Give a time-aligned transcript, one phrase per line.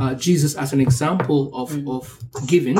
[0.00, 2.78] uh, Jesus as an example of, of giving,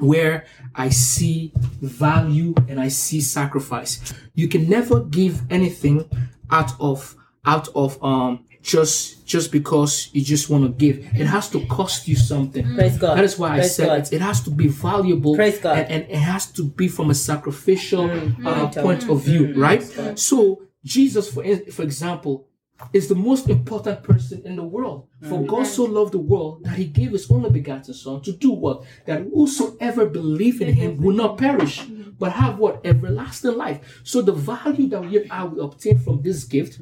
[0.00, 4.12] where I see value and I see sacrifice.
[4.34, 6.08] You can never give anything
[6.50, 7.14] out of
[7.44, 10.98] out of um just just because you just want to give.
[11.14, 12.74] It has to cost you something.
[12.74, 13.16] Praise God.
[13.18, 13.98] That is why I said God.
[14.00, 15.78] it, it has to be valuable Praise God.
[15.78, 18.10] And, and it has to be from a sacrificial
[18.44, 19.82] uh, Point of- of view, right?
[20.18, 22.47] So Jesus, for for example,
[22.92, 25.08] is the most important person in the world.
[25.28, 28.50] For God so loved the world that He gave His only begotten Son to do
[28.50, 31.84] what that whosoever believe in Him will not perish,
[32.18, 34.00] but have what everlasting life.
[34.04, 36.80] So the value that we are we obtain from this gift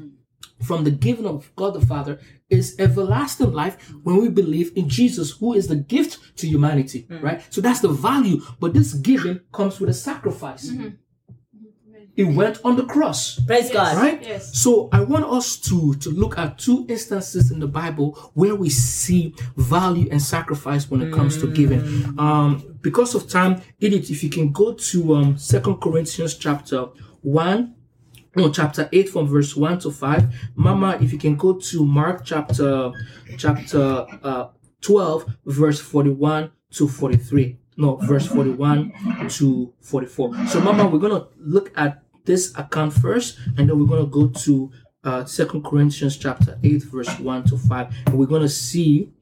[0.62, 2.18] from the giving of God the Father
[2.48, 7.22] is everlasting life when we believe in Jesus, who is the gift to humanity, mm.
[7.22, 7.42] right?
[7.50, 8.40] So that's the value.
[8.60, 10.70] But this giving comes with a sacrifice.
[10.70, 10.88] Mm-hmm.
[12.16, 13.38] It went on the cross.
[13.40, 13.96] Praise God.
[13.96, 14.22] Right?
[14.22, 14.58] Yes.
[14.58, 18.70] So I want us to to look at two instances in the Bible where we
[18.70, 21.80] see value and sacrifice when it comes to giving.
[22.18, 26.86] Um, because of time, Edith, if you can go to um Second Corinthians chapter
[27.20, 27.74] one,
[28.34, 30.34] no, chapter eight from verse one to five.
[30.54, 32.92] Mama, if you can go to Mark chapter
[33.36, 34.48] chapter uh
[34.80, 37.58] twelve, verse forty-one to forty-three.
[37.78, 40.46] No, verse 41 to 44.
[40.46, 44.10] So, Mama, we're going to look at this account first, and then we're going to
[44.10, 44.70] go to
[45.04, 47.94] uh, Second Corinthians chapter 8, verse 1 to 5.
[48.06, 49.12] And we're going to see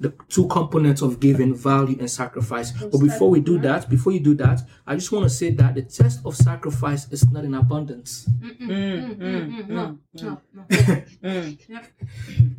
[0.00, 2.70] the two components of giving, value, and sacrifice.
[2.72, 5.74] But before we do that, before you do that, I just want to say that
[5.74, 8.28] the test of sacrifice is not in abundance.
[8.40, 10.40] Mm, mm, mm, mm, no, no,
[11.68, 11.80] no.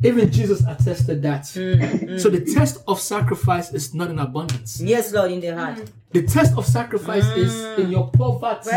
[0.02, 1.46] Even Jesus attested that.
[1.46, 4.80] So the test of sacrifice is not in abundance.
[4.80, 5.78] Yes, Lord, in the heart.
[6.12, 8.68] The test of sacrifice is in your poverty.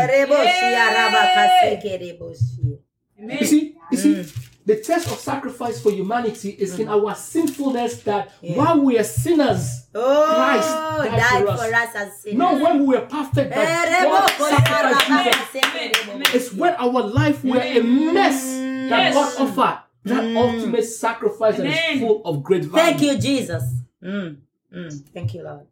[3.18, 4.22] You see, you see,
[4.66, 9.86] the test of sacrifice for humanity is in our sinfulness that while we are sinners,
[9.94, 10.68] Oh, Christ
[11.10, 11.60] died died for us.
[11.68, 12.38] for us as sinners.
[12.38, 16.34] not when we were perfect, but God sacrificed Jesus.
[16.34, 18.42] It's when our life were a mess
[18.90, 19.14] that Yes.
[19.14, 21.98] God offered that ultimate sacrifice that is Amen.
[22.00, 22.84] full of great value.
[22.84, 23.62] Thank you, Jesus.
[24.02, 24.36] Mm,
[24.74, 25.08] mm.
[25.14, 25.66] Thank you, Lord.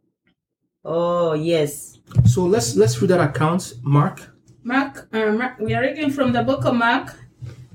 [0.85, 1.99] Oh, yes.
[2.25, 4.29] So let's let's read that account, Mark.
[4.63, 7.13] Mark, uh, Mark, we are reading from the book of Mark,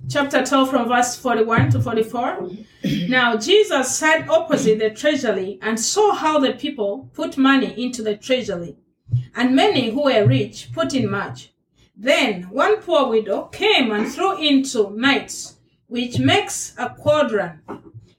[0.08, 2.20] chapter 12, from verse 41 to 44.
[2.20, 3.10] Mm-hmm.
[3.10, 8.16] now, Jesus sat opposite the treasury and saw how the people put money into the
[8.16, 8.76] treasury,
[9.34, 11.52] and many who were rich put in much.
[11.96, 15.56] Then one poor widow came and threw into mites,
[15.88, 17.60] which makes a quadrant.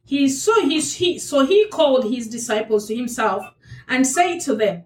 [0.03, 3.45] He so he, he so he called his disciples to himself
[3.87, 4.83] and said to them,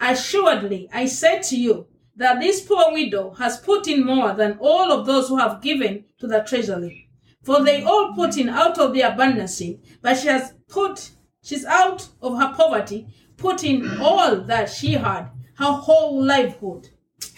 [0.00, 4.90] Assuredly, I say to you that this poor widow has put in more than all
[4.90, 7.08] of those who have given to the treasury.
[7.42, 9.62] For they all put in out of their abundance,
[10.02, 11.10] but she has put,
[11.42, 13.06] she's out of her poverty,
[13.36, 16.88] put in all that she had, her whole livelihood.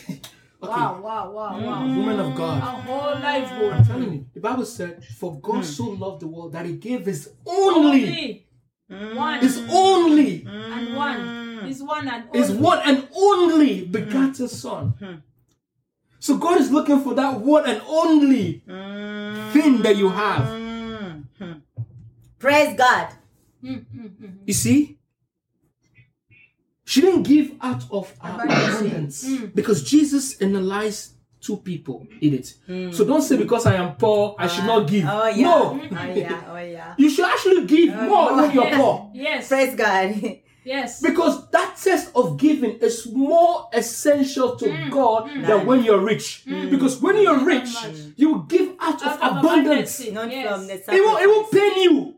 [0.60, 1.82] Okay, Wow, wow, wow, wow.
[1.86, 1.96] Mm.
[1.98, 2.60] woman of God.
[2.60, 5.64] Her whole I'm telling you, the Bible said, "For God mm.
[5.64, 8.44] so loved the world that He gave His only,
[8.90, 11.37] Only one His only, and one.
[11.60, 11.66] Hmm.
[11.66, 12.62] Is one and His only.
[12.62, 14.46] one and only begotten hmm.
[14.46, 15.14] Son." Hmm.
[16.20, 18.62] So God is looking for that one and only
[19.52, 21.22] thing that you have.
[22.38, 23.08] Praise God.
[23.62, 24.98] You see,
[26.84, 29.22] she didn't give out of her Abundance.
[29.24, 32.94] abundance because Jesus analyzed two people in it.
[32.94, 34.84] So don't say because I am poor, I should not ah.
[34.86, 35.04] give.
[35.08, 35.42] Oh, yeah.
[35.44, 36.42] No, Oh, yeah.
[36.48, 36.94] Oh, yeah.
[36.98, 39.10] you should actually give oh, more when you're Yes, poor.
[39.14, 40.40] yes, Praise God.
[40.72, 40.90] yes.
[41.08, 42.96] Because that test of giving is
[43.28, 44.90] more essential to mm.
[44.90, 45.46] God mm.
[45.46, 46.26] than when you're rich.
[46.46, 46.70] Mm.
[46.74, 47.96] Because when you're rich, much.
[48.16, 50.00] you give out of Out of abundance.
[50.00, 50.00] abundance.
[50.00, 50.96] Yes.
[50.96, 51.74] It won't, it won't sacrifice.
[51.74, 52.14] pain you.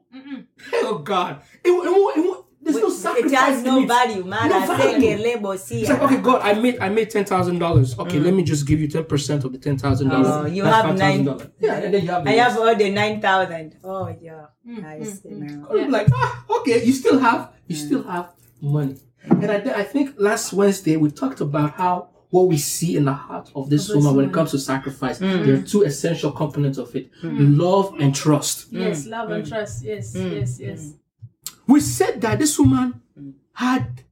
[0.87, 1.33] Oh God.
[1.65, 3.33] It, won't- it won't, it won't, there's no It sacrifice.
[3.41, 3.89] has in no it.
[3.89, 4.23] value.
[4.25, 5.01] Man, No I value.
[5.01, 5.57] take a label.
[5.57, 7.99] See, It's like, okay, God, I made I made ten thousand dollars.
[7.99, 10.53] Okay, let me just give you ten percent of the ten thousand Oh, dollars.
[10.53, 11.25] you have nine-
[11.59, 12.27] Yeah, and then you have.
[12.27, 13.77] I have all the 9,000.
[13.83, 14.47] Oh, yeah.
[14.69, 15.69] Mm, I see now.
[15.71, 18.27] I'm like, ah, okay, you still have you still have
[18.61, 18.97] money.
[19.25, 23.13] And I, I think last Wednesday we talked about how what we see in the
[23.13, 25.45] heart of this woman when it comes to sacrifice, mm.
[25.45, 27.59] there are two essential components of it: mm.
[27.59, 28.69] love and trust.
[28.71, 29.49] Yes, love and mm.
[29.49, 29.85] trust.
[29.85, 30.95] Yes, yes, yes.
[31.67, 33.01] We said that this woman
[33.53, 34.05] had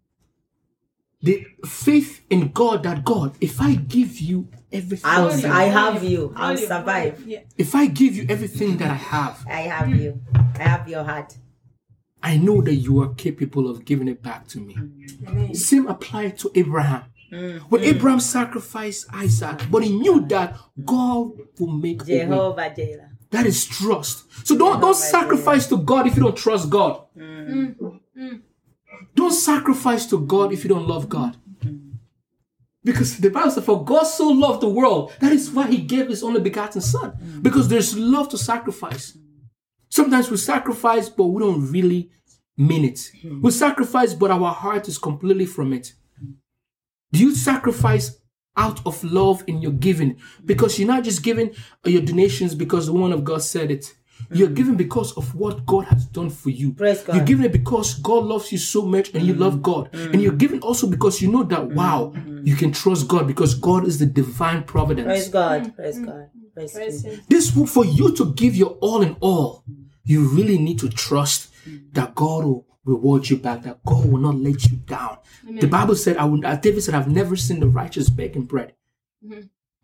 [1.22, 6.04] the faith in God that God, if I give you everything, I'll, I I- have
[6.04, 6.32] you.
[6.36, 7.24] I'll survive.
[7.56, 10.20] if I give you everything that I have, I have you.
[10.58, 11.36] I have your heart.
[12.22, 14.76] I know that you are capable of giving it back to me.
[15.26, 15.54] Amen.
[15.54, 17.04] Same applied to Abraham.
[17.32, 17.66] Mm-hmm.
[17.68, 22.18] When Abraham sacrificed Isaac, but he knew that God will make a way.
[22.20, 23.10] Jehovah Jireh.
[23.30, 24.24] That is trust.
[24.46, 27.02] So don't don't sacrifice to God if you don't trust God.
[27.16, 28.36] Mm-hmm.
[29.14, 31.36] Don't sacrifice to God if you don't love God.
[32.84, 36.08] Because the Bible says, For God so loved the world, that is why He gave
[36.08, 37.12] His only begotten Son.
[37.22, 37.42] Mm.
[37.42, 39.18] Because there's love to sacrifice.
[39.88, 42.10] Sometimes we sacrifice, but we don't really
[42.56, 43.10] mean it.
[43.22, 43.40] Hmm.
[43.40, 45.94] We sacrifice, but our heart is completely from it.
[47.12, 48.18] Do you sacrifice
[48.56, 50.18] out of love in your giving?
[50.44, 51.54] Because you're not just giving
[51.84, 53.94] your donations because the one of God said it.
[54.32, 56.72] You're giving because of what God has done for you.
[56.72, 57.16] Praise God.
[57.16, 59.62] You're giving it because God loves you so much and you love hmm.
[59.62, 59.90] God.
[59.94, 60.12] Hmm.
[60.12, 62.12] And you're giving also because you know that, wow,
[62.42, 65.06] you can trust God because God is the divine providence.
[65.06, 65.74] Praise God.
[65.76, 66.30] Praise God.
[66.58, 67.12] Praise Praise God.
[67.12, 67.20] Him.
[67.28, 69.64] This will- for you to give your all in all,
[70.04, 71.50] you really need to trust
[71.92, 75.18] that God will reward you back, that God will not let you down.
[75.60, 78.74] The Bible said, I would, as David said, I've never seen the righteous begging bread.
[79.24, 79.40] Mm-hmm.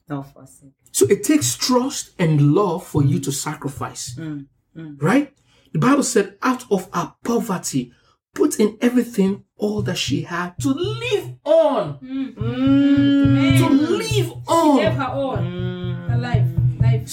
[0.09, 0.73] No forcing.
[0.93, 4.15] So it takes trust and love for you to sacrifice.
[4.17, 4.47] Mm,
[4.77, 4.97] mm.
[5.03, 5.35] Right?
[5.73, 7.93] The Bible said, out of our poverty,
[8.35, 11.99] put in everything all that she had to live on.
[11.99, 13.59] Mm.
[13.59, 14.77] To live on.
[14.77, 14.97] She Gave on.
[14.97, 15.37] her all.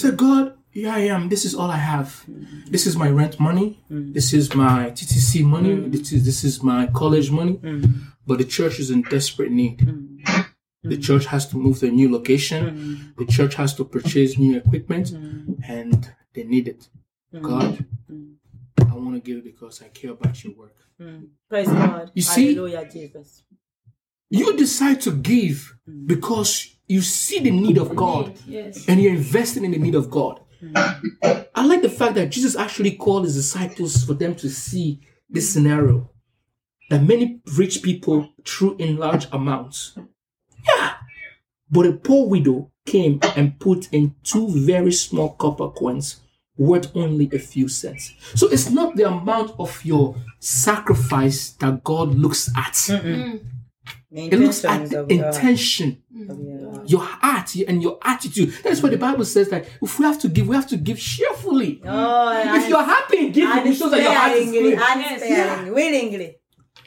[0.02, 0.20] Her life.
[0.20, 0.20] Life.
[0.20, 1.28] Say, God, here I am.
[1.28, 2.24] This is all I have.
[2.70, 3.84] This is my rent money.
[3.90, 5.76] This is my TTC money.
[5.76, 5.92] Mm.
[5.92, 7.58] This is this is my college money.
[7.58, 7.94] Mm.
[8.26, 9.78] But the church is in desperate need.
[9.80, 10.46] Mm.
[10.84, 13.12] The church has to move to a new location.
[13.18, 16.88] The church has to purchase new equipment, and they need it.
[17.40, 17.84] God,
[18.80, 20.76] I want to give it because I care about your work.
[21.48, 22.10] Praise God.
[22.14, 22.54] You see?
[22.54, 23.44] Hallelujah, Jesus.
[24.30, 25.76] You decide to give
[26.06, 28.34] because you see the need of God.
[28.46, 28.86] Yes.
[28.88, 30.40] and you're investing in the need of God.
[30.74, 35.52] I like the fact that Jesus actually called his disciples for them to see this
[35.52, 36.10] scenario
[36.90, 39.96] that many rich people threw in large amounts.
[40.66, 40.94] Yeah.
[41.70, 46.20] But a poor widow came and put in two very small copper coins
[46.58, 48.12] worth only a few cents.
[48.34, 52.74] So it's not the amount of your sacrifice that God looks at.
[52.74, 53.40] The
[54.10, 56.38] It looks at the of your- intention of
[56.86, 58.54] your- heart and your attitude.
[58.62, 60.98] That's why the Bible says that if we have to give, we have to give
[60.98, 61.80] cheerfully.
[61.84, 65.02] Oh, If you're happy in giving, it shows that your heart is unsparingly, clean.
[65.12, 66.36] unsparingly, willingly.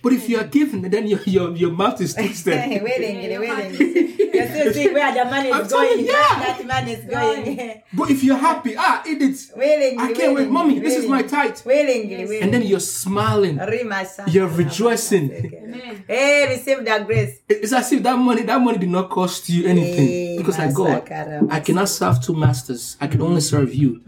[0.05, 2.53] But if you are giving, then your your, your mouth is twisted.
[2.83, 3.71] willingly, your heart.
[3.71, 5.99] You're still seeing where the money I'm is going.
[5.99, 6.39] you, yeah.
[6.45, 7.81] That money is going.
[7.91, 9.37] but if you're happy, ah, eat it.
[9.55, 9.97] willingly.
[9.97, 10.77] I can't wait, willingly, mommy.
[10.79, 11.29] This is my willingly.
[11.49, 11.65] tithe.
[11.65, 12.19] Willingly, Yes.
[12.29, 12.41] willingly.
[12.41, 13.57] And then you're smiling.
[13.57, 14.29] Rima Saka.
[14.29, 15.31] You're rejoicing.
[15.31, 16.03] Amen.
[16.07, 17.39] Hey, receive that grace.
[17.49, 21.01] It's as if that money that money did not cost you anything because like God,
[21.49, 22.95] I cannot serve two masters.
[23.01, 24.01] I can only serve you.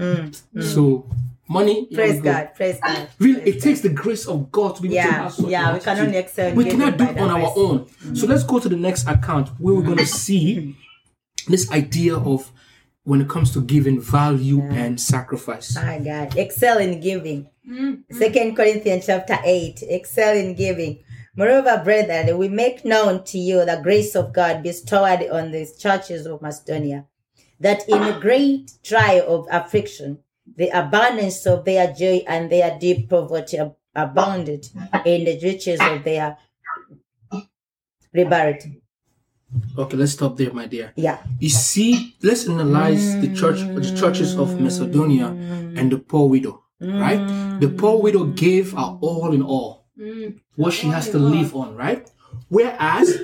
[0.61, 1.09] So
[1.49, 2.31] money, here we Praise go.
[2.31, 2.49] God.
[2.55, 3.09] Praise God.
[3.19, 5.73] Really, it takes the grace of God to be able to Yeah, have such yeah,
[5.73, 6.15] we cannot attitude.
[6.15, 7.53] excel uh, We cannot do it on our grace.
[7.55, 7.87] own.
[8.15, 8.29] So mm.
[8.29, 10.07] let's go to the next account where we're going to mm.
[10.07, 10.75] see
[11.47, 12.51] this idea of
[13.03, 15.75] when it comes to giving value and sacrifice.
[15.75, 16.35] My God.
[16.35, 17.49] Excel in giving.
[17.69, 18.15] Mm-hmm.
[18.17, 19.83] Second Corinthians chapter 8.
[19.83, 20.99] Excel in giving.
[21.35, 26.25] Moreover, brethren, we make known to you the grace of God bestowed on the churches
[26.25, 27.05] of Macedonia,
[27.59, 30.19] that in a great trial of affliction,
[30.57, 33.57] the abundance of their joy and their deep poverty
[33.95, 34.67] abounded
[35.05, 36.37] in the riches of their
[38.13, 38.81] liberty.
[39.77, 40.91] Okay, let's stop there, my dear.
[40.95, 41.23] Yeah.
[41.39, 45.77] You see, let's analyze the church, the churches of Macedonia mm.
[45.77, 46.99] and the poor widow, mm.
[46.99, 47.59] right?
[47.61, 50.37] The poor widow gave her all in all, mm.
[50.55, 52.09] what she has to live on, right?
[52.49, 53.17] Whereas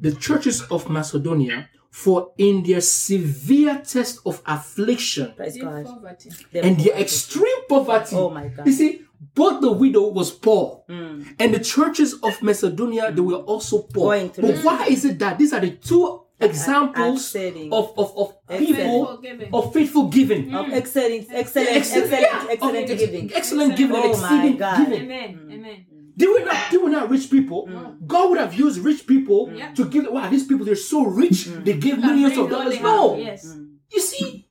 [0.00, 5.84] the churches of Macedonia, for in their severe test of affliction Praise Deep God.
[5.86, 6.28] poverty.
[6.50, 8.66] The and their extreme poverty, Oh my God.
[8.66, 11.24] you see, both the widow was poor, mm.
[11.38, 14.10] and the churches of Macedonia they were also poor.
[14.10, 14.64] Going But this.
[14.64, 17.72] why is it that these are the two examples excelling.
[17.72, 19.54] of of, of people Faithful giving.
[19.54, 20.52] of faithful giving?
[20.52, 23.32] Of excellent, excellent, Excellent- excellent, yeah, excellent of giving.
[23.32, 24.78] Excellent giving, and Oh my God.
[24.88, 25.02] giving.
[25.04, 25.48] Amen.
[25.52, 25.86] Amen.
[26.16, 27.66] They were not they were not rich people.
[27.66, 28.06] Mm.
[28.06, 29.72] God would have used rich people Yeah.
[29.74, 30.06] to give.
[30.10, 31.46] Wow, these people they're so rich.
[31.48, 31.64] Mm.
[31.64, 32.80] They give millions of dollars.
[32.80, 33.24] No, have.
[33.26, 33.56] Yes.
[33.92, 34.48] You see,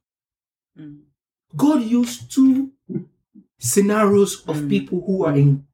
[0.78, 1.00] mm.
[1.56, 2.72] God used two
[3.60, 5.66] scenarios of people who are in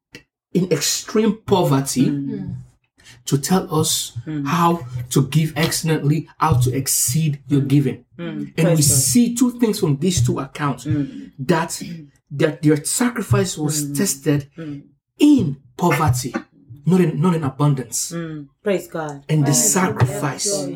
[0.53, 2.05] in extreme poverty
[3.25, 8.05] to tell us how to give excellently, how to exceed your giving.
[8.17, 8.83] And we God.
[8.83, 10.83] see two things from these two accounts
[11.39, 11.81] that
[12.31, 14.49] that their sacrifice was tested
[15.19, 16.33] in poverty,
[16.85, 18.13] not in not in abundance.
[18.63, 19.23] Praise God.
[19.29, 20.67] And the sacrifice.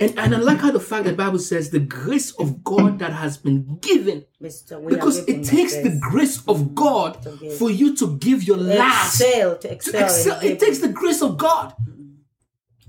[0.00, 2.98] And, and I like how the fact that the Bible says the grace of God
[2.98, 4.24] that has been given.
[4.42, 4.84] Mr.
[4.86, 6.42] Because it takes the grace.
[6.48, 7.24] of God
[7.58, 9.20] for you to give your last.
[9.20, 10.40] excel to To excel.
[10.40, 11.74] It takes the grace of God.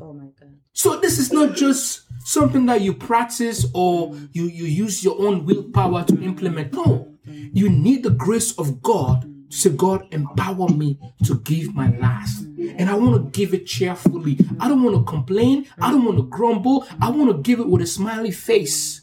[0.01, 0.57] Oh my God.
[0.73, 5.45] So this is not just something that you practice or you, you use your own
[5.45, 6.73] willpower to implement.
[6.73, 7.15] No.
[7.25, 12.45] You need the grace of God to say, God, empower me to give my last.
[12.77, 14.39] And I want to give it cheerfully.
[14.59, 15.67] I don't want to complain.
[15.79, 16.85] I don't want to grumble.
[17.01, 19.01] I want to give it with a smiley face.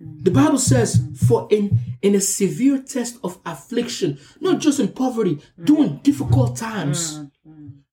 [0.00, 5.40] The Bible says, for in, in a severe test of affliction, not just in poverty,
[5.62, 7.30] during difficult times, mm.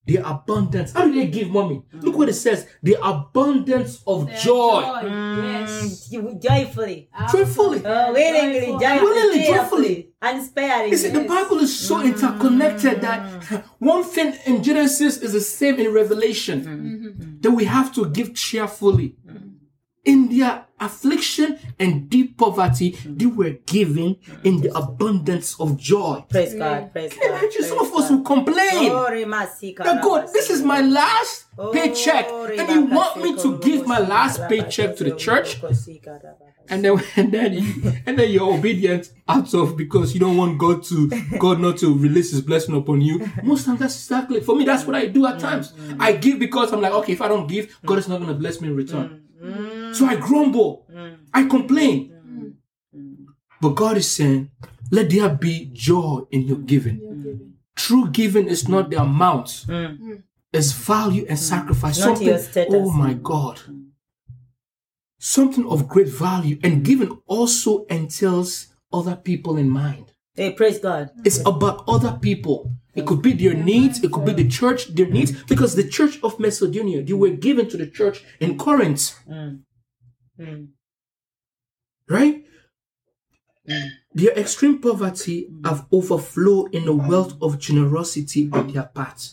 [0.08, 0.94] The abundance.
[0.94, 1.84] How do they give mommy?
[1.92, 4.82] Look what it says the abundance of joy.
[5.44, 6.10] Yes.
[6.12, 7.10] Mm, joyfully.
[7.32, 7.82] Joyfully.
[7.86, 10.92] Oh, willingly, joyfully, Willingly, cheerfully, unsparingly.
[10.92, 13.20] You see, the Bible is so interconnected that
[13.80, 17.38] one thing in Genesis is the same in Revelation.
[17.42, 19.16] That we have to give cheerfully.
[20.08, 23.36] In their affliction and deep poverty, they mm.
[23.36, 26.24] were given in the abundance of joy.
[26.30, 27.44] Praise God, praise Can you God.
[27.44, 28.90] imagine some praise of us will complain?
[28.90, 33.88] Glory, that God, this is my last Oh, paycheck, and you want me to give
[33.88, 35.60] my last paycheck to the church,
[36.70, 40.60] and then and then you, and then you're obedient out of because you don't want
[40.60, 41.10] God to
[41.40, 43.28] God not to release His blessing upon you.
[43.42, 44.66] Most times that's exactly for me.
[44.66, 45.72] That's what I do at mm, times.
[45.72, 48.30] Mm, I give because I'm like, okay, if I don't give, God is not going
[48.30, 49.27] to bless me in return.
[49.94, 50.86] So I grumble,
[51.34, 52.14] I complain,
[53.62, 54.52] but God is saying,
[54.92, 57.54] let there be joy in your giving.
[57.76, 59.66] True giving is not the amount.
[60.54, 62.00] It's value and sacrifice.
[62.00, 63.60] Not Something, oh my God.
[65.20, 66.58] Something of great value.
[66.64, 70.14] And giving also entails other people in mind.
[70.36, 71.12] Hey, praise God.
[71.26, 72.72] It's about other people.
[72.98, 74.52] It could be their needs, it could be the mm.
[74.52, 75.48] church, their needs, mm.
[75.48, 79.20] because the church of Macedonia, they were given to the church in Corinth.
[79.30, 79.62] Mm.
[82.10, 82.44] Right?
[84.14, 89.30] Their extreme poverty have overflowed in a wealth of generosity on their part.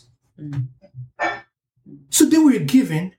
[2.09, 3.13] So they were given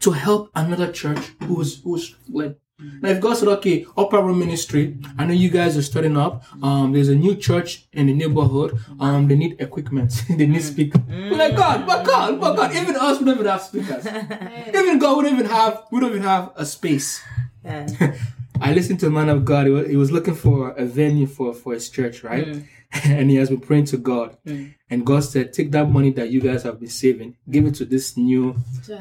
[0.00, 4.20] to help another church who was who was like now if God said, okay, upper
[4.20, 6.42] room ministry, I know you guys are starting up.
[6.62, 8.78] Um, there's a new church in the neighborhood.
[8.98, 10.24] Um, they need equipment.
[10.28, 11.00] they need speakers.
[11.08, 14.06] We're like God, but God, but God, even us we don't even have speakers.
[14.74, 17.22] even God we don't even have we don't even have a space.
[17.64, 17.86] Yeah.
[18.60, 19.66] I listened to a man of God.
[19.66, 22.62] He was, he was looking for a venue for, for his church, right?
[23.04, 24.36] And he has been praying to God.
[24.88, 27.84] And God said, Take that money that you guys have been saving, give it to
[27.84, 28.54] this new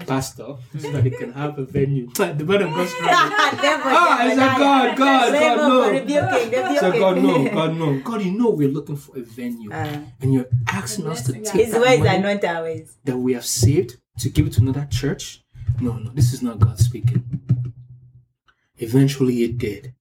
[0.08, 2.10] pastor so that he can have a venue.
[2.16, 3.14] the man of God struggling.
[3.14, 5.92] Ah, I said, God, God, God, no.
[5.92, 7.50] Rebuking, I said, God, no.
[7.50, 8.00] God, no.
[8.00, 9.72] God, you know we're looking for a venue.
[9.72, 12.98] Uh, and you're asking us to take His that ways are money not our ways.
[13.04, 15.44] that we have saved to give it to another church?
[15.80, 17.24] No, no, this is not God speaking.
[18.78, 19.94] Eventually it did.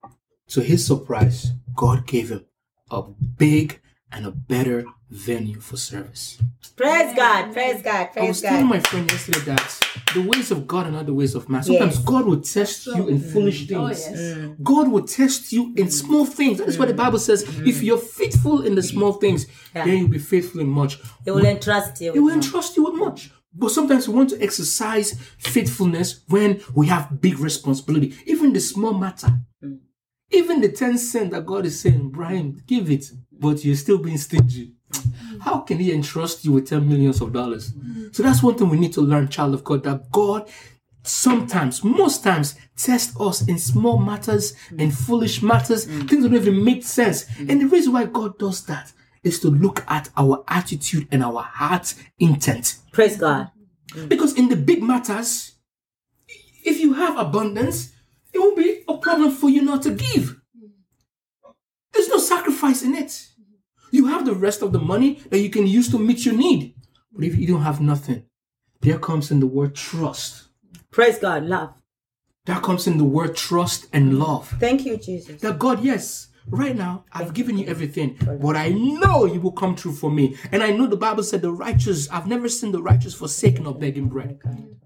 [0.49, 2.45] To his surprise, God gave him
[2.91, 3.81] a big
[4.12, 6.38] and a better venue for service.
[6.76, 8.19] Praise God, praise God, praise God.
[8.19, 9.81] I praise was telling my friend yesterday that
[10.14, 11.62] the ways of God are not the ways of man.
[11.62, 12.04] Sometimes Yes.
[12.04, 13.33] God will test you in mm.
[13.33, 14.00] foolish Oh, things.
[14.09, 14.19] yes.
[14.19, 14.62] Mm.
[14.62, 15.92] God will test you in mm.
[15.92, 16.59] small things.
[16.59, 17.42] That is what the Bible says.
[17.66, 19.85] If you're faithful in the small things, Yeah.
[19.85, 20.99] then you'll be faithful in much.
[21.25, 22.12] He will entrust you.
[22.12, 23.31] He will entrust you with much.
[23.54, 28.14] But sometimes we want to exercise faithfulness when we have big responsibility.
[28.26, 29.28] Even the small matter.
[30.31, 33.04] Even the 10 cent that God is saying, Brian, give it,
[33.43, 34.73] but you're still being stingy.
[35.41, 37.73] How can he entrust you with 10 millions of dollars?
[38.13, 40.49] So that's one thing we need to learn, child of God, that God
[41.03, 46.09] sometimes, most times, test us in small matters, in foolish matters, mm.
[46.09, 47.27] things that don't even make sense.
[47.39, 48.93] And the reason why God does that
[49.25, 52.77] is to look at our attitude and our heart intent.
[52.93, 53.51] Praise God.
[53.91, 54.09] Mm.
[54.09, 55.53] Because in the big matters,
[56.65, 57.93] if you have abundance,
[58.33, 60.41] it won't be a problem for you not to give.
[61.93, 63.29] There's no sacrifice in it.
[63.93, 66.75] You have the rest of the money that you can use to meet your need.
[67.13, 68.25] But if you don't have nothing,
[68.81, 70.49] there comes in the word trust.
[70.91, 71.45] Praise God.
[71.45, 71.75] Love.
[72.47, 74.49] That comes in the word trust and love.
[74.59, 75.43] Thank you, Jesus.
[75.43, 79.77] That God, yes, right now I've given you everything, but I know you will come
[79.77, 80.37] true for me.
[80.51, 83.75] And I know the Bible said the righteous, I've never seen the righteous forsaken or
[83.75, 84.41] begging bread.
[84.45, 84.82] Oh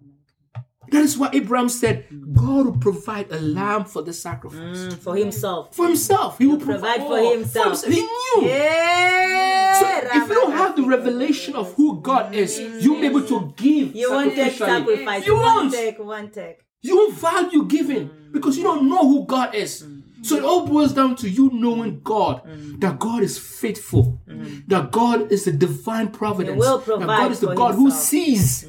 [0.91, 4.79] That is why Abraham said, God will provide a lamb for the sacrifice.
[4.79, 5.75] Mm, For himself.
[5.75, 6.39] For himself.
[6.39, 7.33] He will provide for all.
[7.33, 7.85] himself.
[7.85, 8.43] He knew.
[8.43, 9.75] Yeah.
[9.81, 9.87] So
[10.19, 12.83] if you don't have the revelation of who God is, mm.
[12.83, 13.95] you'll be able to give.
[13.95, 15.27] You won't take sacrifice.
[15.27, 16.61] You won't take, won't take.
[16.83, 18.33] You won't value giving mm.
[18.33, 19.83] because you don't know who God is.
[19.83, 20.03] Mm.
[20.23, 22.43] So it all boils down to you knowing God,
[22.81, 24.21] that God is faithful,
[24.67, 28.03] that God is the divine providence, will that God is the for God who himself.
[28.03, 28.69] sees.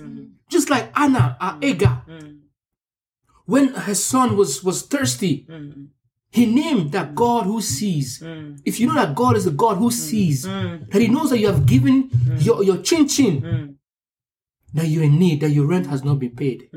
[0.50, 1.63] Just like Anna, our mm.
[1.66, 2.39] Agar, mm.
[3.46, 5.88] when her son was, was thirsty, mm.
[6.32, 8.22] he named that God who sees.
[8.66, 11.48] If you know that God is the God who sees, that He knows that you
[11.48, 13.77] have given your, your chin chin,
[14.74, 16.70] that you're in need, that your rent has not been paid.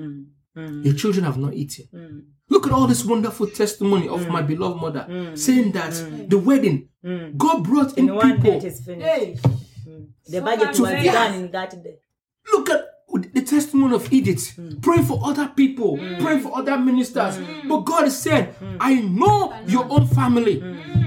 [0.55, 2.27] Your children have not eaten.
[2.49, 5.93] Look at all this wonderful testimony of my beloved mother saying that
[6.29, 6.89] the wedding,
[7.37, 8.53] God brought in In one day people.
[8.57, 9.07] it is finished.
[9.07, 9.39] Hey,
[10.27, 11.97] The So budget that's was done in that day.
[12.53, 12.85] Look at
[13.33, 17.39] the testimony of Edith, praying for other people, praying for other ministers.
[17.69, 20.63] But God is saying, I know your own family.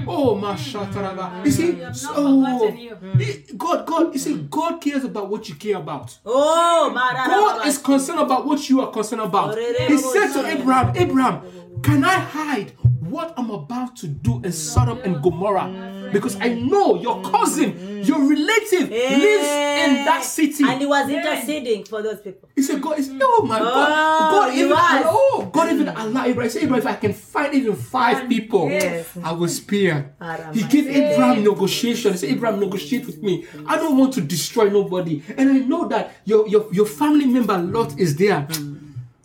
[0.06, 1.44] Oh, Mashataraba.
[1.44, 2.98] You see, so forgotten you.
[3.18, 6.18] He- God, God, you see, God cares about what you care about.
[6.26, 6.90] Oh,
[7.26, 9.56] God is concerned about what you are concerned about.
[9.88, 11.42] He said to Abraham, Abraham,
[11.82, 12.72] can I hide
[13.14, 16.10] what I'm about to do in Sodom and Gomorrah?
[16.12, 20.04] Because I know your cousin, your relative, lives in eh.
[20.04, 20.64] that city.
[20.64, 22.48] And he was interceding for those people.
[22.54, 23.88] He said, God, is oh my God.
[23.90, 25.04] Oh, God he even was.
[25.06, 26.42] oh, God even allowed Abraham.
[26.42, 29.16] He said, Abraham, if I can find even five people, Yes.
[29.22, 30.14] I will spare.
[30.52, 32.12] He gave Abraham negotiation.
[32.12, 33.46] He said, Abraham, negotiate with me.
[33.66, 35.22] I don't want to destroy nobody.
[35.36, 38.46] And I know that your your, your family member Lot is there.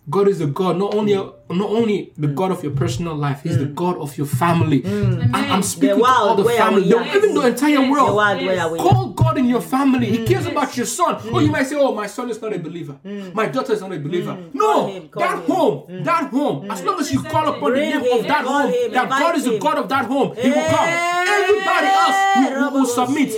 [0.10, 1.34] God is the God, not only mm.
[1.50, 2.36] not only the mm.
[2.36, 3.76] God of your personal life, He's the mm.
[3.76, 4.84] God of your family.
[4.84, 7.18] And I'm speaking to all world the where family, we the- are.
[7.18, 7.92] even the entire Yes.
[7.92, 8.10] world.
[8.10, 8.48] The world Yes.
[8.48, 8.84] where we are.
[8.84, 10.06] Call God in your family.
[10.08, 11.18] He cares about your son.
[11.32, 12.96] Oh, you might say, "Oh, my son is not a believer.
[13.34, 15.52] My daughter is not a believer." No, Call him, call that him.
[15.56, 16.72] home, that home.
[16.72, 19.20] As long as you call upon the name him, of that home, him, that God
[19.20, 19.60] invite is the.
[19.60, 20.90] God of that home, He will come.
[21.38, 23.30] Everybody else will, will, will submit.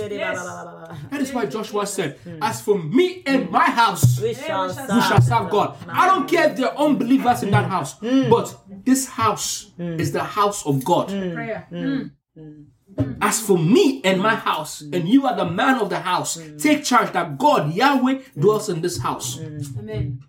[1.10, 2.42] That is why Joshua said, hmm.
[2.42, 5.04] "As for me and my house." We shall we serve.
[5.04, 5.76] shall serve God.
[5.88, 7.70] I don't care if they're unbelievers in that hmm.
[7.70, 8.30] house, hmm.
[8.30, 11.08] but this house is the house of God.
[11.08, 11.66] prayer.
[11.72, 12.10] Mm.
[13.20, 16.84] As for me and my house, and you are the man of the house, take
[16.84, 19.38] charge that God, Yahweh, dwells in this house.
[19.40, 20.20] Amen.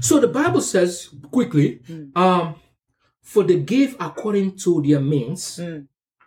[0.00, 1.80] So the Bible says quickly,
[2.16, 2.56] um,
[3.22, 5.60] for they gave according to their means.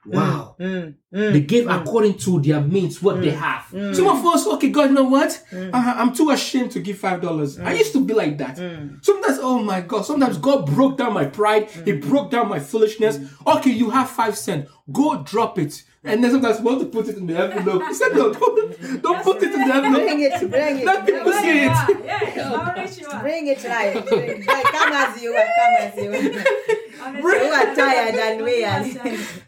[0.07, 0.55] Mm, wow.
[0.59, 3.65] Mm, mm, they gave according to their means what they have.
[3.93, 5.41] Some of us, okay, God, you know what?
[5.51, 7.59] Uh, I'm too ashamed to give five dollars.
[7.59, 8.57] I used to be like that.
[9.01, 11.69] Sometimes, oh my God, sometimes God broke down my pride.
[11.85, 13.19] He broke down my foolishness.
[13.45, 14.69] Okay, you have five cents.
[14.91, 15.83] Go drop it.
[16.03, 17.83] And then sometimes we want to put it in the envelope.
[17.87, 20.01] He said, no, don't, don't put it in the envelope.
[20.07, 20.85] Bring it, bring it.
[20.85, 21.71] Let people see it.
[21.89, 22.05] it.
[22.05, 23.09] Yeah, how rich you.
[23.19, 24.05] Bring it live.
[24.07, 27.19] Bring- like, Come as you are, come as you are.
[27.19, 28.85] You are tired and we are.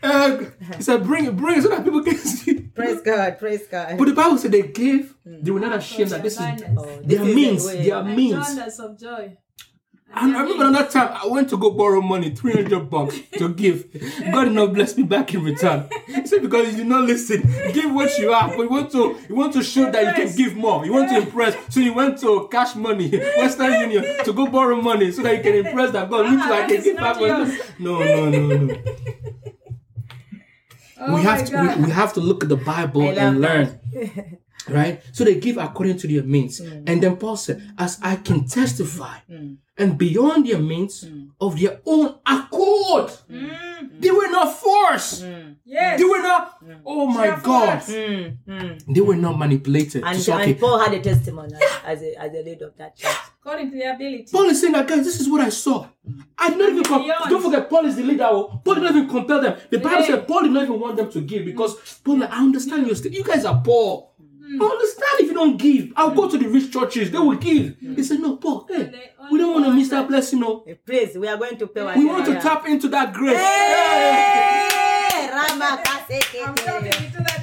[0.03, 0.45] Uh,
[0.75, 2.55] he said, bring it, bring it so that people can see.
[2.59, 3.97] Praise God, praise God.
[3.97, 6.39] But the Bible said they gave, they were not ashamed that this is
[6.77, 8.33] Oh, their means, their means.
[8.33, 9.37] Abundance of joy.
[10.13, 13.91] And I remember another time I went to go borrow money, 300 bucks to give.
[14.31, 15.89] God did not bless me back in return.
[16.07, 17.41] He said, because you did not listen,
[17.73, 18.51] give what you have.
[18.57, 20.85] But you want to you want to show that you can give more.
[20.85, 21.55] You want to impress.
[21.73, 25.43] So you went to cash money, Western Union, to go borrow money so that you
[25.43, 26.29] can impress that God.
[26.29, 27.57] Looks Ah, like I that can is give back money.
[27.79, 28.75] No, no, no, no.
[31.03, 33.79] Oh we have to we, we have to look at the Bible and learn.
[34.69, 35.01] right?
[35.13, 36.61] So they give according to their means.
[36.61, 36.83] Mm.
[36.87, 39.17] And then Paul said, as I can testify,
[39.81, 41.29] and beyond their means Mm.
[41.45, 43.11] of their own accord.
[43.99, 45.25] They were not forced.
[45.65, 45.99] Yes.
[45.99, 47.79] They were not, oh my Sheer God.
[47.81, 48.93] Mm, mm.
[48.93, 50.03] They were not manipulated.
[50.03, 51.53] And, to say, okay, Paul had a testimony
[51.85, 53.15] as a, as a leader of that church.
[53.41, 54.27] According to their ability.
[54.31, 55.87] Paul is saying that, guys, this is what I saw.
[56.37, 58.27] I did not even com- don't forget, Paul is the leader.
[58.29, 58.61] oh.
[58.63, 59.57] Paul did not even compel them.
[59.69, 60.05] The Bible Yeah.
[60.07, 62.93] said Paul did not even want them to give because Paul, like, I understand you.
[63.09, 64.09] You guys are poor.
[64.53, 65.93] I understand if you don't give.
[65.95, 67.09] I'll go to the rich churches.
[67.09, 67.77] They will give.
[67.79, 70.39] He said, no, Paul, hey, we don't want to miss that blessing.
[70.39, 70.65] No.
[70.85, 73.37] Please, we are going to pay We want to tap into that grace.
[73.37, 77.05] Hey, Rama I'm talking Kasekete.
[77.05, 77.37] into that.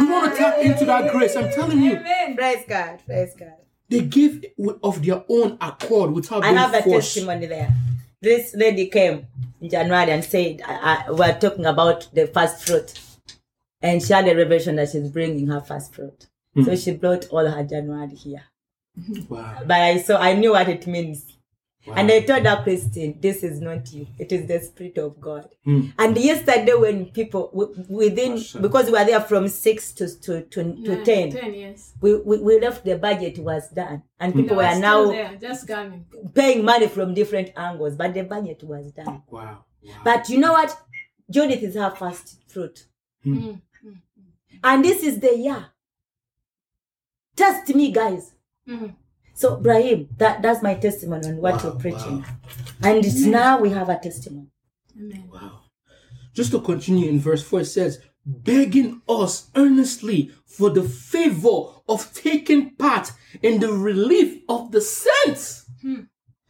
[0.00, 1.36] We want to tap into that grace.
[1.36, 1.96] I'm telling you.
[1.96, 2.36] Amen.
[2.36, 3.54] Praise God, praise God.
[3.88, 4.44] They give
[4.82, 7.72] of their own accord without I have a testimony there.
[8.20, 9.26] This lady came
[9.60, 12.98] in January and said, I, I, we're talking about the first fruit.
[13.80, 16.26] And she had a revelation that she's bringing her first fruit.
[16.56, 16.74] So hmm.
[16.74, 18.42] she brought all her January here.
[19.28, 19.62] Wow.
[19.66, 21.36] But I saw, I knew what it means.
[21.94, 24.08] And I told that Christine, this is not you.
[24.18, 25.48] It is the Spirit of God.
[25.64, 25.88] Hmm.
[25.98, 30.62] And yesterday, when people w- within, because we were there from 6 to, to, to,
[30.62, 31.92] to Nine, 10, Ten years.
[32.00, 34.02] we, we, we left the budget was done.
[34.18, 34.40] And hmm.
[34.40, 36.06] people were were now there, just coming.
[36.34, 39.22] paying money from different angles, but the budget was done.
[39.28, 39.64] Wow.
[39.82, 39.92] wow.
[40.02, 40.76] But you know what?
[41.30, 42.86] Judith is her first fruit.
[43.24, 43.60] Mm.
[44.62, 45.66] And this is the year.
[47.34, 48.32] Test me, guys.
[48.68, 48.94] Mm.
[49.34, 52.18] So, Brahim, that, that's my testimony on what Wow, you're preaching.
[52.20, 52.24] wow.
[52.82, 54.48] And it's now we have a testimony.
[54.98, 55.28] Amen.
[55.32, 55.60] Wow.
[56.34, 62.12] Just to continue in verse 4, it says, begging us earnestly for the favor of
[62.12, 65.70] taking part in the relief of the saints.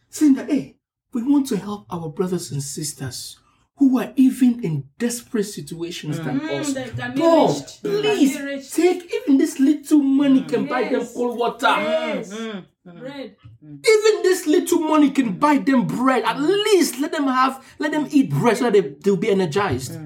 [0.09, 0.77] Saying that, hey,
[1.13, 3.37] we want to help our brothers and sisters
[3.77, 6.71] who are even in desperate situations than mm, us.
[6.71, 7.83] Mm, they can be Paul, reached.
[7.83, 11.67] They can please be take even this little money can buy mm, them cold water.
[11.67, 12.33] Yes.
[12.33, 12.65] Mm,
[12.99, 13.35] bread.
[13.61, 16.23] Even this little money can buy them bread.
[16.23, 19.97] At least let them have, let them eat bread so that they, they'll be energized.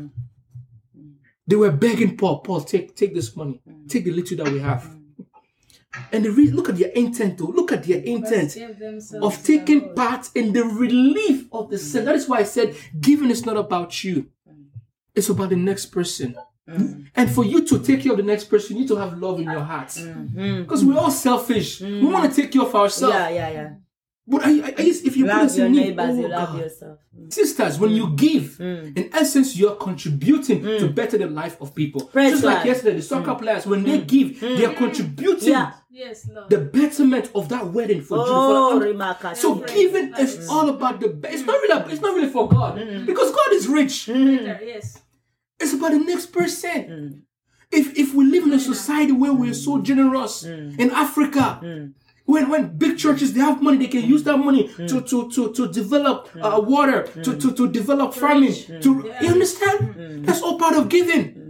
[1.47, 5.00] They were begging Paul, Paul, take take this money, take the little that we have.
[6.11, 7.45] And the re- look at their intent, though.
[7.45, 8.57] Look at their intent
[9.21, 12.05] of taking part in the relief of the sin.
[12.05, 14.65] That is why I said giving is not about you, mm.
[15.13, 16.35] it's about the next person.
[16.69, 17.07] Mm.
[17.15, 19.39] And for you to take care of the next person, you need to have love
[19.39, 19.89] in your heart.
[19.89, 20.61] Mm-hmm.
[20.61, 21.81] Because we're all selfish.
[21.81, 22.11] We mm.
[22.11, 23.13] want to take care of ourselves.
[23.13, 23.69] Yeah, yeah, yeah.
[24.27, 26.59] But I, I, if you put Love your in need, oh you love God.
[26.59, 26.99] yourself.
[27.29, 32.05] Sisters, when you give, in essence, you're contributing to better the life of people.
[32.05, 35.73] Praise Just like yesterday, the soccer players, when they give, they are contributing Yeah.
[35.93, 36.49] Yes, Lord.
[36.49, 38.93] the betterment of that wedding for Oh, you.
[38.93, 39.35] Rimaka.
[39.35, 40.49] So giving is mm.
[40.49, 41.33] all about the best.
[41.35, 41.91] It's not really.
[41.91, 42.75] It's not really for God
[43.05, 44.07] because God is rich.
[44.07, 44.39] Mm.
[44.39, 45.01] Peter, yes.
[45.59, 46.71] It's about the next person.
[46.71, 47.21] Mm.
[47.71, 51.59] If if we live in a society where we're so generous in Africa,
[52.25, 55.51] when when big churches they have money, they can use that money to to to
[55.53, 58.53] to develop uh, water, to, to to develop farming.
[58.81, 60.25] To you understand?
[60.25, 61.40] That's all part of giving.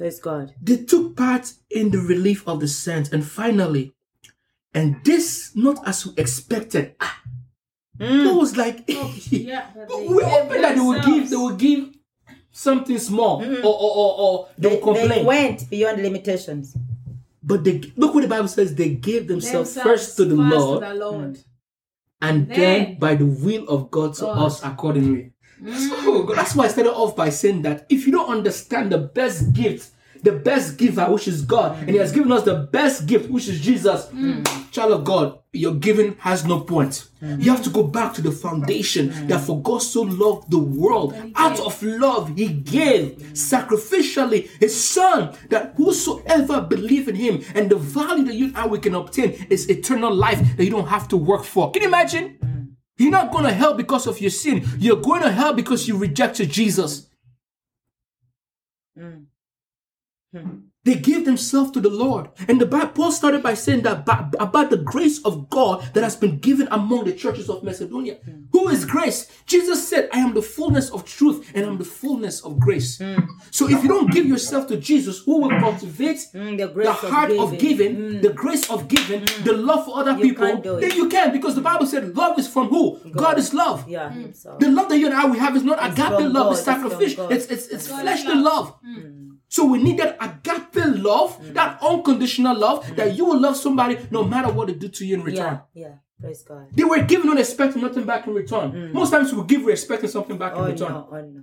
[0.00, 0.54] Praise God.
[0.62, 3.92] They took part in the relief of the saints, and finally,
[4.72, 6.94] and this not as we expected.
[6.98, 7.20] Ah,
[8.00, 11.94] God was like, Yeah, they we're hoping that they will give, they will give
[12.50, 16.74] something small, or, or, or, or they, They, will they went beyond limitations.
[17.42, 18.74] But they look what the Bible says.
[18.74, 21.38] They gave themselves, Themselves first to the first Lord, To the Lord.
[22.22, 24.38] and Then- then by the will of God to God.
[24.38, 24.46] Mm.
[24.46, 25.32] us accordingly.
[25.66, 28.98] So oh that's why I started off by saying that if you don't understand the
[28.98, 29.90] best gift,
[30.22, 33.48] the best giver, which is God, and He has given us the best gift, which
[33.48, 34.08] is Jesus,
[34.70, 37.08] child of God, your giving has no point.
[37.22, 41.14] You have to go back to the foundation that for God so loved the world.
[41.34, 47.76] Out of love, He gave sacrificially His Son, that whosoever believe in Him and the
[47.76, 51.16] value that you and we can obtain is eternal life that you don't have to
[51.16, 51.70] work for.
[51.72, 52.38] Can you imagine?
[53.00, 54.62] You're not going to hell because of your sin.
[54.78, 57.06] You're going to hell because you rejected Jesus.
[58.94, 59.20] Hmm.
[60.36, 60.69] Hmm.
[60.82, 62.30] They gave themselves to the Lord.
[62.48, 66.02] And the Bible, Paul started by saying that ba- about the grace of God that
[66.02, 68.14] has been given among the churches of Macedonia.
[68.24, 68.44] Hmm.
[68.52, 69.26] Who is grace?
[69.44, 72.96] Jesus said, I am the fullness of truth and I'm the fullness of grace.
[72.98, 73.18] Hmm.
[73.50, 76.92] So if you don't give yourself to Jesus, who will cultivate Mm, the grace the
[76.92, 77.58] of heart of giving.
[77.58, 78.20] giving, hmm.
[78.22, 80.80] the grace of giving, the love for other You people, can't do it.
[80.80, 82.98] then you can because the Bible said love is from who?
[83.10, 83.86] God, is love.
[83.88, 84.58] Yeah, himself.
[84.60, 86.58] The love that you and I we have is not agape from love, God, it's
[86.60, 87.32] it's from sacrificial, God.
[87.36, 88.44] it's it's, it's fleshly love.
[88.44, 88.74] love.
[89.50, 91.52] So we need that agape love, mm.
[91.54, 92.94] that unconditional love, mm.
[92.94, 95.60] that you will love somebody no matter what they do to you in return.
[95.74, 95.94] Yeah, yeah.
[96.20, 96.68] Praise God.
[96.72, 98.70] They were given not expecting nothing back in return.
[98.70, 98.92] Mm.
[98.92, 100.92] Most times we give, we're expecting something back in Oh return.
[100.92, 101.42] no, oh no.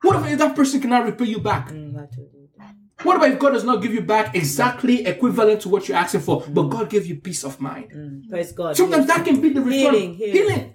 [0.00, 1.68] What if that person cannot repay you back?
[1.68, 2.76] Mm, what to do then?
[3.04, 6.22] What about if God does not give you back exactly equivalent to what you're asking
[6.22, 7.92] for, but God gave you peace of mind?
[7.92, 8.76] Mm, Praise God.
[8.76, 9.16] Sometimes Yes.
[9.16, 9.94] that can be the return.
[9.94, 10.74] Healing, healing.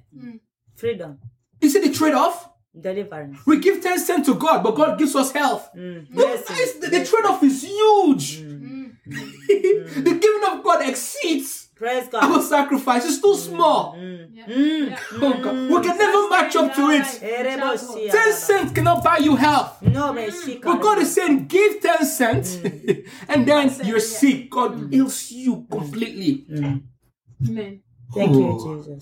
[0.75, 1.19] Freedom.
[1.59, 2.49] You see the trade-off?
[2.81, 3.39] Deliverance.
[3.45, 5.69] We give 10 cents to God, but God gives us health.
[5.75, 6.55] Mm, Look, blessing.
[6.57, 8.41] it's- the, the trade-off is huge.
[8.41, 8.91] Mm.
[9.07, 9.33] Mm.
[10.03, 12.23] the giving of God exceeds Praise God.
[12.23, 13.05] our sacrifice.
[13.05, 13.35] It's too mm.
[13.37, 13.95] small.
[13.95, 14.99] Mm.
[15.21, 15.55] Oh God.
[15.69, 18.11] We can never match up to it.
[18.11, 19.81] 10 cents cannot buy you health.
[19.81, 20.61] No, me shika.
[20.63, 22.55] But God is saying, give 10 cents,
[23.29, 24.03] and then you're yeah.
[24.03, 24.49] sick.
[24.49, 26.45] God heals you completely.
[26.51, 27.81] Amen.
[28.13, 28.99] Thank you, Oh.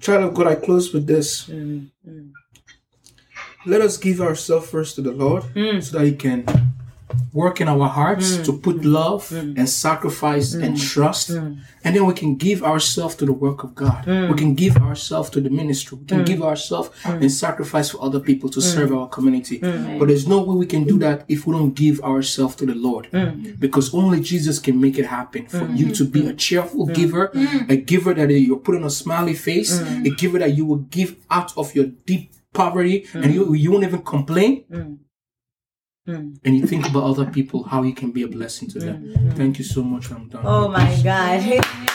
[0.00, 1.46] Child of God, I close with this.
[1.46, 2.32] Mm, mm.
[3.66, 5.44] Let us give ourselves first to the Lord
[5.82, 6.44] so that He can
[7.32, 8.44] work in our hearts mm.
[8.44, 8.92] to put mm.
[8.92, 9.58] love mm.
[9.58, 11.30] and sacrifice and trust.
[11.30, 14.06] And then we can give ourselves to the work of God.
[14.06, 15.98] We can give ourselves to the ministry.
[15.98, 19.58] We can give ourselves and sacrifice for other people to serve our community.
[19.58, 22.74] But there's no way we can do that if we don't give ourselves to the
[22.74, 23.08] Lord.
[23.58, 25.46] Because only Jesus can make it happen.
[25.48, 27.30] For you to be a cheerful giver,
[27.68, 31.56] a giver that you're putting a smiley face, a giver that you will give out
[31.56, 34.64] of your deep poverty and you, you won't even complain
[36.06, 36.38] Mm.
[36.44, 39.04] and you think about other people, how you can be a blessing to them.
[39.04, 39.30] Mm-hmm.
[39.30, 40.10] Thank you so much.
[40.10, 40.42] I'm done.
[40.44, 41.64] Oh my God.